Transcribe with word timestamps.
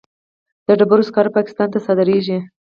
د 0.67 0.69
ډبرو 0.79 1.07
سکاره 1.09 1.29
پاکستان 1.37 1.67
ته 1.73 1.79
صادریږي 1.85 2.37